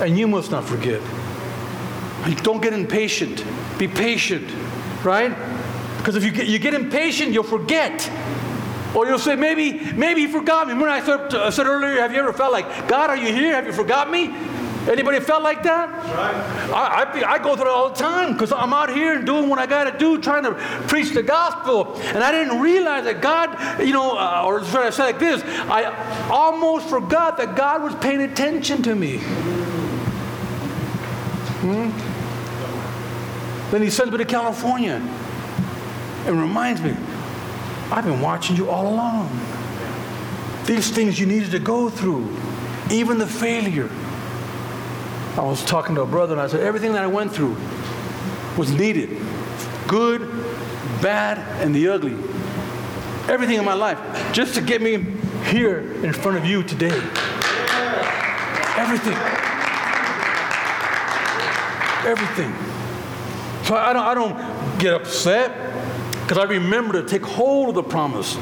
[0.01, 1.01] and you must not forget.
[2.43, 3.43] Don't get impatient.
[3.77, 4.49] Be patient,
[5.03, 5.35] right?
[5.97, 8.09] Because if you get, you get impatient, you'll forget.
[8.95, 10.73] Or you'll say, maybe, maybe he forgot me.
[10.73, 13.53] Remember I said, I said earlier, have you ever felt like, God, are you here?
[13.53, 14.33] Have you forgot me?
[14.89, 15.89] Anybody felt like that?
[15.89, 16.71] Right.
[16.71, 19.49] I, I, I, go through it all the time because I'm out here and doing
[19.49, 20.53] what I got to do, trying to
[20.87, 21.95] preach the gospel.
[21.97, 25.43] And I didn't realize that God, you know, uh, or should I say like this,
[25.43, 29.19] I almost forgot that God was paying attention to me.
[31.67, 33.71] Hmm?
[33.71, 35.01] Then he sends me to California
[36.25, 36.95] and reminds me,
[37.91, 39.29] I've been watching you all along.
[40.65, 42.35] These things you needed to go through,
[42.91, 43.89] even the failure
[45.37, 47.55] I was talking to a brother and I said, everything that I went through
[48.57, 49.21] was needed
[49.87, 50.21] good,
[51.01, 52.13] bad, and the ugly.
[53.29, 53.99] Everything in my life
[54.33, 54.97] just to get me
[55.45, 57.01] here in front of you today.
[58.77, 59.17] Everything.
[62.05, 62.53] Everything.
[63.65, 65.51] So I don't, I don't get upset
[66.21, 68.37] because I remember to take hold of the promise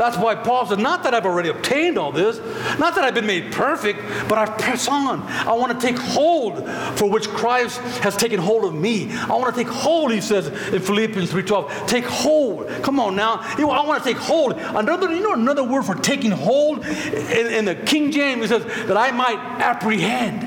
[0.00, 2.38] that's why Paul said, Not that I've already obtained all this,
[2.78, 5.20] not that I've been made perfect, but I press on.
[5.20, 9.12] I want to take hold for which Christ has taken hold of me.
[9.12, 11.86] I want to take hold, he says in Philippians 3.12.
[11.86, 12.66] Take hold.
[12.82, 13.40] Come on now.
[13.42, 14.54] I want to take hold.
[14.54, 16.82] Another, you know another word for taking hold?
[16.86, 20.44] In, in the King James, says that I might apprehend.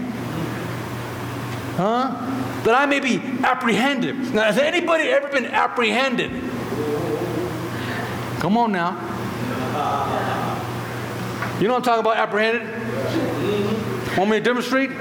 [1.75, 2.32] Huh?
[2.63, 4.33] That I may be apprehended.
[4.33, 6.31] Now, has anybody ever been apprehended?
[8.39, 8.91] Come on now.
[11.59, 12.61] You know what I'm talking about, apprehended?
[12.63, 14.17] Mm-hmm.
[14.17, 14.91] Want me to demonstrate?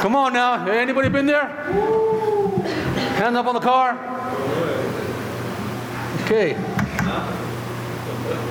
[0.00, 0.66] Come on now.
[0.66, 1.46] Anybody been there?
[3.16, 3.96] Hands up on the car.
[6.24, 6.56] Okay.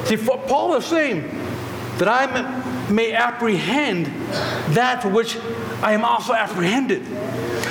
[0.05, 1.29] See, Paul is saying
[1.97, 2.25] that I
[2.91, 4.07] may apprehend
[4.75, 5.37] that for which
[5.81, 7.05] I am also apprehended.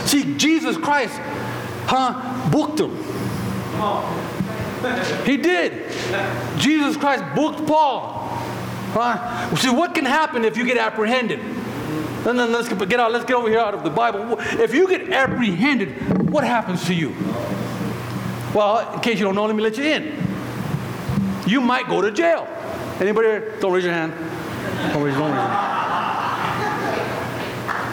[0.07, 1.15] See, Jesus Christ,
[1.87, 2.97] huh, booked him.
[5.25, 5.91] He did.
[6.59, 8.29] Jesus Christ booked Paul.
[8.93, 9.55] Huh?
[9.57, 11.41] See, what can happen if you get apprehended?
[12.25, 13.13] then, then let's get out.
[13.13, 14.37] Let's get over here out of the Bible.
[14.41, 17.15] If you get apprehended, what happens to you?
[18.55, 20.13] Well, in case you don't know, let me let you in.
[21.47, 22.47] You might go to jail.
[23.01, 23.29] Anybody?
[23.29, 23.57] Here?
[23.61, 24.13] Don't raise your hand.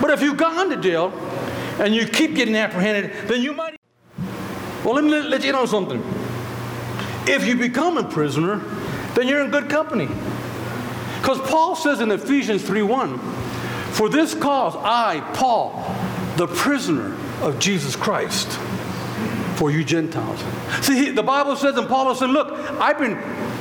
[0.07, 1.11] But if you've gone to jail
[1.79, 3.75] and you keep getting apprehended, then you might.
[4.83, 6.01] Well, let me let, let you know something.
[7.27, 8.59] If you become a prisoner,
[9.15, 10.07] then you're in good company.
[11.19, 13.19] Because Paul says in Ephesians 3:1,
[13.93, 15.83] for this cause I, Paul,
[16.37, 18.47] the prisoner of Jesus Christ,
[19.57, 20.41] for you Gentiles.
[20.85, 23.15] See, the Bible says, and Paul said, Look, I've been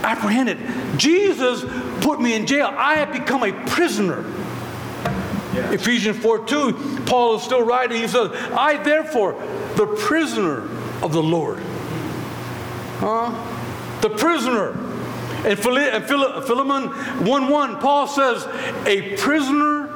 [0.04, 0.58] apprehended.
[0.98, 1.64] Jesus
[2.06, 2.72] put me in jail.
[2.76, 4.22] I have become a prisoner.
[5.52, 5.72] Yeah.
[5.72, 8.00] Ephesians 4 2, Paul is still writing.
[8.00, 9.32] He says, I therefore,
[9.74, 10.68] the prisoner
[11.02, 11.58] of the Lord.
[12.98, 13.32] Huh?
[14.02, 14.78] The prisoner.
[15.44, 16.90] And Philemon
[17.26, 18.46] 1 1, Paul says,
[18.86, 19.88] a prisoner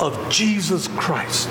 [0.00, 1.48] of Jesus Christ.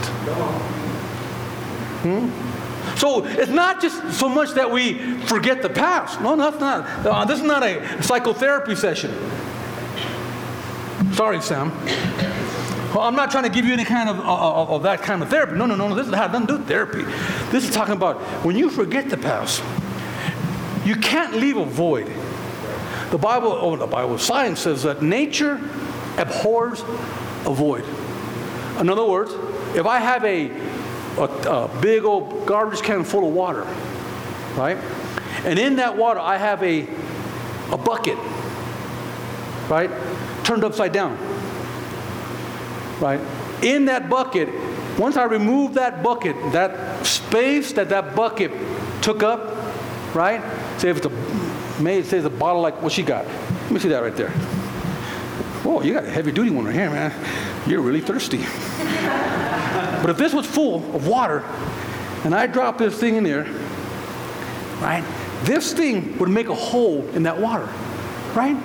[2.04, 2.96] Hmm?
[2.96, 6.22] So it's not just so much that we forget the past.
[6.22, 7.06] No, that's not.
[7.06, 9.12] Uh, this is not a psychotherapy session.
[11.18, 11.72] Sorry, Sam.
[12.94, 15.30] Well, I'm not trying to give you any kind of, uh of that kind of
[15.30, 15.54] therapy.
[15.56, 15.96] No, no, no, no.
[15.96, 17.02] This is how doesn't do therapy.
[17.50, 19.64] This is talking about when you forget the past,
[20.86, 22.06] you can't leave a void.
[23.10, 25.56] The Bible, oh, the Bible, science says that nature
[26.18, 26.82] abhors
[27.48, 27.84] a void.
[28.80, 29.32] In other words,
[29.76, 30.52] if I have a,
[31.18, 33.64] a, a big old garbage can full of water,
[34.56, 34.78] right?
[35.46, 36.88] And in that water, I have a,
[37.72, 38.20] a bucket,
[39.70, 39.90] right?
[40.44, 41.18] Turned upside down,
[43.00, 43.20] right?
[43.64, 44.50] In that bucket,
[44.98, 48.52] once I remove that bucket, that space that that bucket
[49.02, 49.56] took up,
[50.16, 50.42] right?
[50.80, 53.26] Say if it's a, may say it's a bottle like what she got.
[53.26, 54.32] Let me see that right there.
[55.64, 57.14] Whoa, you got a heavy duty one right here, man.
[57.68, 58.38] You're really thirsty.
[60.02, 61.44] but if this was full of water
[62.24, 63.44] and I drop this thing in there,
[64.82, 65.04] right,
[65.44, 67.70] this thing would make a hole in that water,
[68.34, 68.56] right?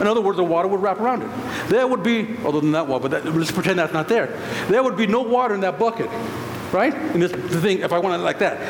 [0.00, 1.30] In other words, the water would wrap around it.
[1.68, 4.26] There would be, other than that water, but that, let's pretend that's not there.
[4.68, 6.10] There would be no water in that bucket,
[6.72, 6.92] right?
[6.94, 8.60] And this thing, if I want it like that.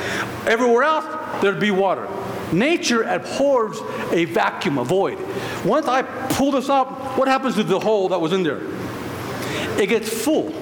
[0.47, 2.09] Everywhere else, there'd be water.
[2.53, 3.81] Nature abhors
[4.13, 5.19] a vacuum, a void.
[5.65, 8.61] Once I pull this out, what happens to the hole that was in there?
[9.81, 10.55] It gets full.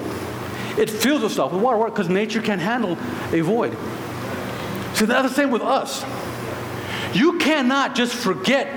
[0.77, 2.97] It fills itself with water because nature can't handle
[3.31, 3.77] a void.
[4.95, 6.03] So that's the same with us.
[7.13, 8.67] You cannot just forget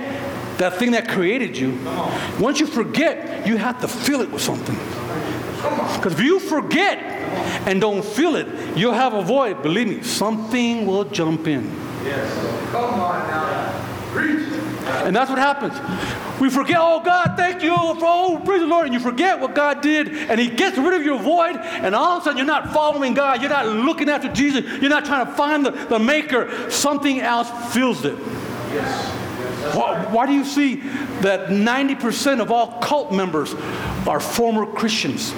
[0.59, 1.77] that thing that created you.
[2.39, 4.75] Once you forget, you have to fill it with something.
[5.95, 6.99] Because if you forget
[7.67, 9.61] and don't feel it, you'll have a void.
[9.63, 11.65] Believe me, something will jump in.
[12.03, 12.71] Yes.
[12.71, 14.11] Come on now.
[14.11, 14.47] Preach.
[15.05, 15.73] And that's what happens.
[16.39, 19.53] We forget, oh God, thank you for oh praise the Lord, and you forget what
[19.53, 22.47] God did, and He gets rid of your void, and all of a sudden you're
[22.47, 25.99] not following God, you're not looking after Jesus, you're not trying to find the, the
[25.99, 26.71] maker.
[26.71, 28.17] Something else fills it.
[28.71, 29.28] Yes.
[29.75, 30.75] Why, why do you see
[31.21, 33.53] that 90% of all cult members
[34.07, 35.33] are former Christians?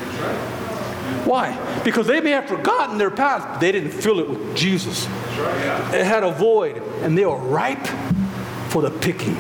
[1.26, 1.58] Why?
[1.84, 5.06] Because they may have forgotten their past, they didn't fill it with Jesus.
[5.06, 7.86] It had a void, and they were ripe
[8.70, 9.36] for the picking.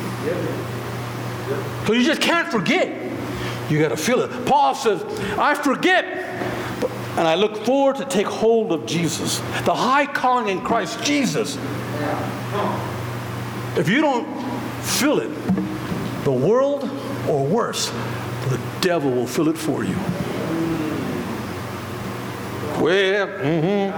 [1.85, 3.11] So you just can't forget.
[3.69, 4.45] You got to feel it.
[4.45, 5.01] Paul says,
[5.37, 10.63] I forget, and I look forward to take hold of Jesus, the high calling in
[10.63, 11.57] Christ Jesus.
[13.77, 14.27] If you don't
[14.81, 15.31] feel it,
[16.23, 16.83] the world,
[17.27, 17.89] or worse,
[18.49, 19.95] the devil will fill it for you.
[22.81, 23.91] Well, mm-hmm.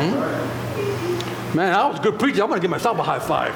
[0.00, 0.44] hmm
[1.56, 2.42] Man, I was a good preacher.
[2.42, 3.54] I'm going to give myself a high five.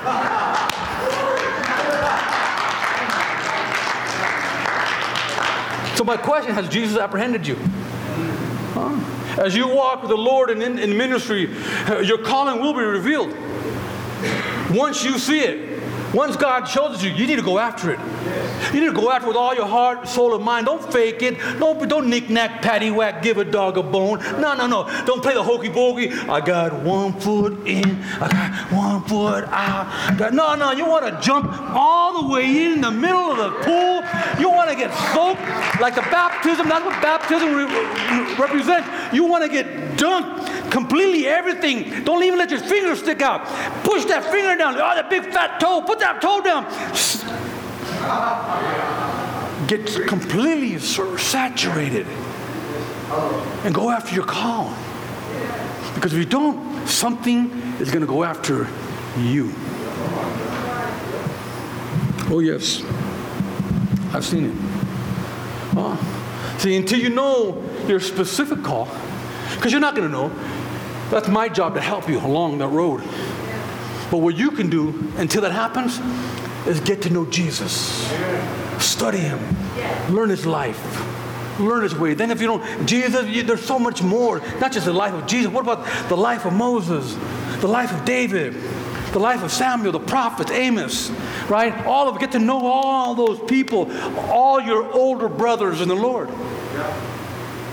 [5.97, 7.57] So, my question has Jesus apprehended you?
[8.75, 9.43] Huh?
[9.43, 11.51] As you walk with the Lord and in, in ministry,
[12.05, 13.35] your calling will be revealed.
[14.71, 15.78] Once you see it,
[16.15, 18.01] once God shows you, you need to go after it.
[18.73, 20.67] You need to go after it with all your heart, soul, and mind.
[20.67, 21.39] Don't fake it.
[21.59, 24.19] Don't, don't knick-knack, paddywhack, give a dog a bone.
[24.41, 25.05] No, no, no.
[25.05, 26.11] Don't play the hokey pokey.
[26.11, 30.33] I got one foot in, I got one foot out.
[30.33, 30.73] No, no.
[30.73, 34.03] You want to jump all the way in, the middle of the pool.
[34.41, 35.41] You want to get soaked
[35.81, 36.69] like the baptism.
[36.69, 38.89] That's what baptism re- represents.
[39.15, 39.67] You want to get
[39.97, 42.05] dunked completely everything.
[42.05, 43.47] Don't even let your finger stick out.
[43.85, 44.75] Push that finger down.
[44.75, 45.83] Oh, that big fat toe.
[45.83, 46.65] Put that toe down.
[49.67, 52.07] Get completely saturated
[53.65, 54.77] and go after your calling.
[55.95, 57.51] Because if you don't, something
[57.81, 58.69] is going to go after
[59.19, 59.53] you.
[62.31, 62.83] Oh, yes.
[64.13, 64.57] I've seen it.
[65.77, 65.99] Oh,
[66.59, 68.89] See, until you know your specific call,
[69.55, 70.29] because you're not going to know,
[71.11, 73.03] that's my job to help you along that road.
[74.11, 76.01] But what you can do until that happens
[76.67, 77.73] is get to know Jesus,
[78.79, 79.39] study Him,
[80.11, 82.15] learn His life, learn His way.
[82.15, 84.41] Then, if you don't, Jesus, you, there's so much more.
[84.61, 85.53] Not just the life of Jesus.
[85.53, 87.15] What about the life of Moses,
[87.61, 88.55] the life of David,
[89.13, 91.11] the life of Samuel, the prophets, Amos,
[91.49, 91.75] right?
[91.87, 92.19] All of.
[92.19, 93.91] Get to know all those people,
[94.31, 96.29] all your older brothers in the Lord.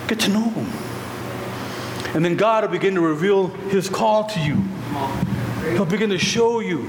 [0.07, 0.84] Get to know them.
[2.15, 4.55] And then God will begin to reveal His call to you.
[5.73, 6.87] He'll begin to show you.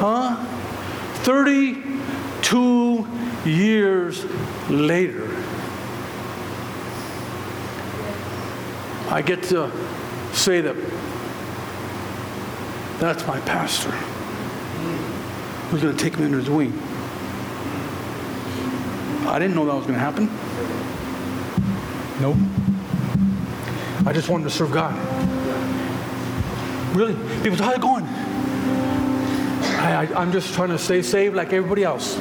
[0.00, 0.42] Huh?
[1.24, 3.06] 32
[3.44, 4.24] years
[4.70, 5.28] later,
[9.10, 9.70] I get to
[10.32, 10.76] say that
[12.98, 13.90] that's my pastor
[15.68, 16.72] who's going to take me under his wing.
[19.28, 20.30] I didn't know that was going to happen.
[22.22, 22.61] Nope.
[24.04, 24.94] I just wanted to serve God.
[26.96, 27.14] Really?
[27.42, 28.04] People say, how are you going?
[29.78, 32.18] I, I, I'm just trying to stay saved like everybody else.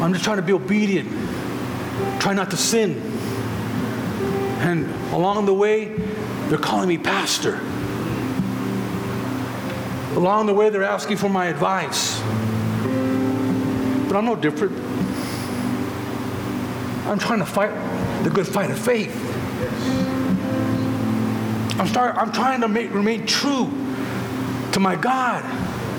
[0.00, 1.08] I'm just trying to be obedient.
[2.20, 3.00] Try not to sin.
[4.60, 5.86] And along the way,
[6.48, 7.60] they're calling me pastor.
[10.14, 12.20] Along the way, they're asking for my advice.
[14.08, 14.76] But I'm no different.
[17.06, 17.72] I'm trying to fight
[18.24, 19.31] the good fight of faith.
[21.78, 23.66] I'm, start, I'm trying to make, remain true
[24.72, 25.42] to my God,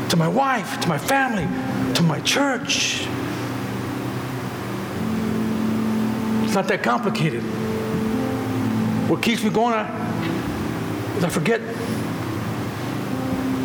[0.09, 1.47] to my wife, to my family,
[1.95, 3.07] to my church.
[6.43, 7.41] It's not that complicated.
[9.09, 9.73] What keeps me going
[11.17, 11.59] is I forget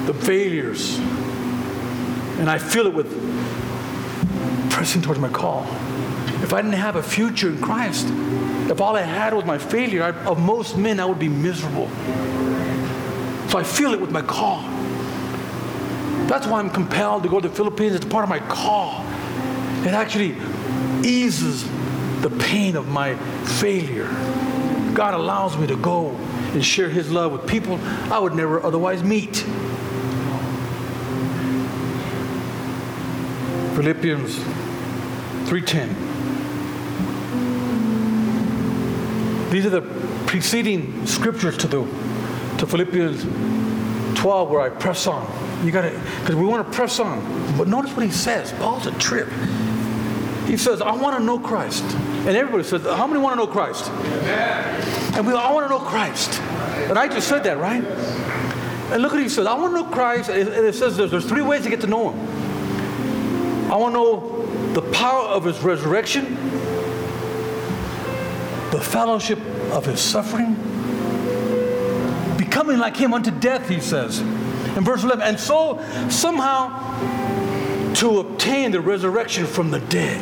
[0.07, 0.99] the failures.
[2.39, 3.11] And I feel it with
[4.71, 5.65] pressing towards my call.
[6.43, 8.07] If I didn't have a future in Christ,
[8.71, 11.89] if all I had was my failure, I, of most men, I would be miserable.
[13.49, 14.63] So I feel it with my call.
[16.29, 17.95] That's why I'm compelled to go to the Philippines.
[17.95, 19.05] It's part of my call.
[19.87, 20.37] It actually
[21.03, 21.65] eases
[22.21, 23.15] the pain of my
[23.45, 24.09] failure.
[24.93, 26.11] God allows me to go
[26.53, 27.77] and share His love with people
[28.13, 29.37] I would never otherwise meet.
[33.77, 34.37] Philippians
[35.49, 36.08] 3:10
[39.51, 39.83] These are the
[40.27, 41.83] preceding scriptures to the
[42.59, 43.23] to Philippians
[44.19, 45.27] 12 where I press on.
[45.65, 45.91] You got to
[46.21, 47.57] because we want to press on.
[47.57, 48.53] But notice what he says.
[48.53, 49.29] Paul's a trip.
[50.47, 53.51] He says, "I want to know Christ," and everybody says, "How many want to know
[53.51, 55.15] Christ?" Amen.
[55.15, 56.41] And we all want to know Christ.
[56.89, 57.85] And I just said that, right?
[58.93, 59.47] And look what he says.
[59.47, 60.31] I want to know Christ.
[60.31, 63.71] And it says there's, there's three ways to get to know him.
[63.71, 66.37] I want to know the power of his resurrection
[68.79, 69.41] the fellowship
[69.73, 70.55] of his suffering,
[72.37, 74.21] becoming like him unto death, he says.
[74.21, 76.69] In verse 11, and so somehow
[77.95, 80.21] to obtain the resurrection from the dead.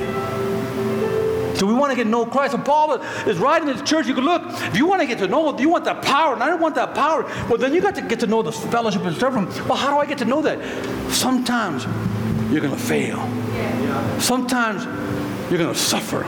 [1.58, 2.54] So we want to get to know Christ.
[2.54, 4.06] And Paul is writing to the church.
[4.06, 6.32] You can look, if you want to get to know, do you want that power,
[6.32, 8.52] and I don't want that power, well, then you got to get to know the
[8.52, 9.46] fellowship and suffering.
[9.68, 10.58] Well, how do I get to know that?
[11.12, 11.84] Sometimes
[12.50, 13.18] you're going to fail.
[14.18, 14.84] Sometimes
[15.50, 16.26] you're going to suffer.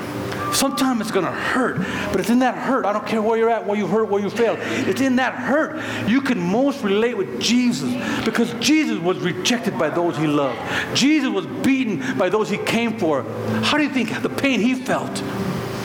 [0.53, 1.79] Sometimes it's going to hurt,
[2.11, 2.85] but it's in that hurt.
[2.85, 4.59] I don't care where you're at, where you hurt, where you failed.
[4.61, 5.79] It's in that hurt
[6.09, 7.93] you can most relate with Jesus
[8.25, 10.59] because Jesus was rejected by those he loved.
[10.97, 13.23] Jesus was beaten by those he came for.
[13.63, 15.23] How do you think the pain he felt?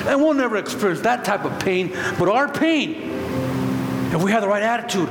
[0.05, 1.89] And we'll never experience that type of pain,
[2.19, 3.09] but our pain,
[4.13, 5.09] if we have the right attitude,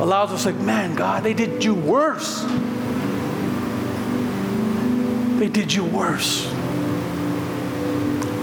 [0.00, 2.42] allows us like, man, God, they did you worse.
[5.38, 6.51] They did you worse.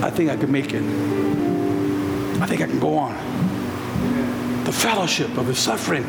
[0.01, 0.83] I think I can make it.
[2.41, 3.13] I think I can go on.
[4.63, 6.03] The fellowship of his suffering,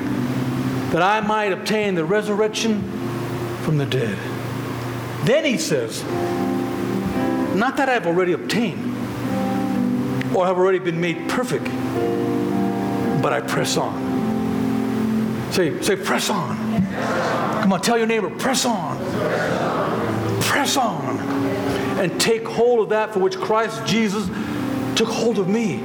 [0.90, 2.82] that I might obtain the resurrection
[3.62, 4.16] from the dead.
[5.24, 6.04] Then he says,
[7.54, 8.96] not that I've already obtained
[10.34, 11.64] or have already been made perfect,
[13.22, 15.50] but I press on.
[15.52, 16.56] Say, say, press on.
[17.60, 18.96] Come on, tell your neighbor, press on.
[20.50, 21.16] Press on
[22.00, 24.26] and take hold of that for which Christ Jesus
[24.96, 25.76] took hold of me.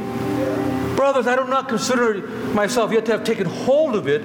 [0.95, 4.24] Brothers, I do not consider myself yet to have taken hold of it,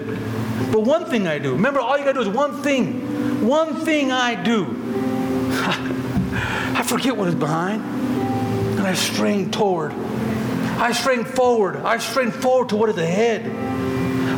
[0.72, 1.52] but one thing I do.
[1.52, 3.46] Remember, all you got to do is one thing.
[3.46, 4.64] One thing I do.
[5.52, 9.92] I forget what is behind, and I strain toward.
[9.92, 11.76] I strain forward.
[11.76, 13.44] I strain forward to what is ahead.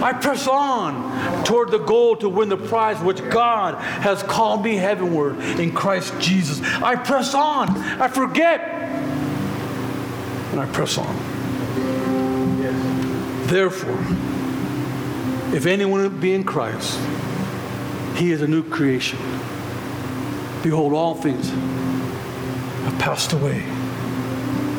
[0.02, 4.74] I press on toward the goal to win the prize which God has called me
[4.74, 6.60] heavenward in Christ Jesus.
[6.60, 7.68] I press on.
[7.70, 8.60] I forget
[10.50, 11.16] And I press on.
[13.46, 13.98] Therefore,
[15.54, 16.98] if anyone be in Christ,
[18.16, 19.18] he is a new creation.
[20.62, 23.64] Behold, all things have passed away.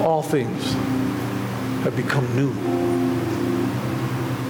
[0.02, 0.74] All things
[1.84, 2.93] have become new.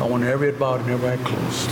[0.03, 1.69] I want every head bowed and every eye closed.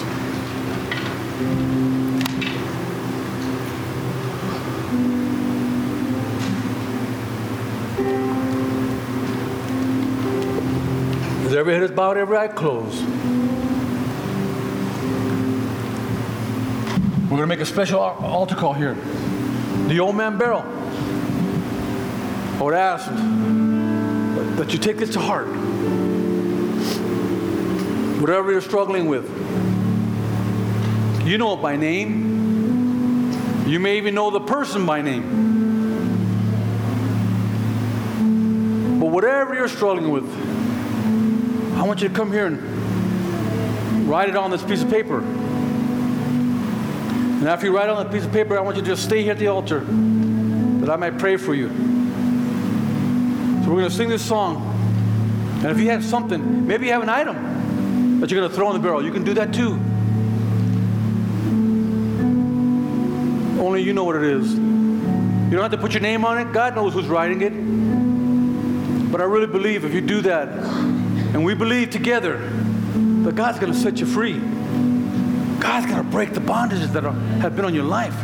[11.45, 13.03] As every head is bowed, every eye closed.
[17.23, 18.95] We're going to make a special altar call here.
[19.89, 20.61] The old man barrel.
[22.59, 23.09] I would ask
[24.55, 25.49] that you take this to heart.
[28.21, 29.25] Whatever you're struggling with,
[31.25, 33.65] you know it by name.
[33.65, 35.23] You may even know the person by name.
[38.99, 40.25] But whatever you're struggling with,
[41.79, 45.21] I want you to come here and write it on this piece of paper.
[47.39, 49.23] And after you write on that piece of paper, I want you to just stay
[49.23, 51.69] here at the altar that I might pray for you.
[53.63, 54.61] So we're going to sing this song.
[55.63, 57.50] And if you have something, maybe you have an item
[58.21, 59.71] that you're going to throw in the barrel, you can do that too.
[63.59, 64.53] Only you know what it is.
[64.53, 66.53] You don't have to put your name on it.
[66.53, 69.11] God knows who's writing it.
[69.11, 73.73] But I really believe if you do that, and we believe together that God's going
[73.73, 74.39] to set you free.
[75.59, 78.15] God's going to break the bondages that are, have been on your life.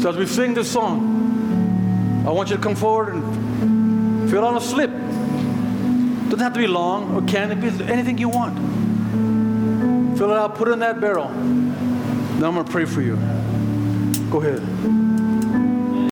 [0.00, 4.56] So as we sing this song, I want you to come forward and fill out
[4.56, 4.90] a slip.
[6.32, 8.56] Doesn't have to be long or can it be anything you want.
[10.16, 11.28] Fill it out, put it in that barrel.
[11.28, 13.16] Now I'm going to pray for you.
[14.30, 15.01] Go ahead.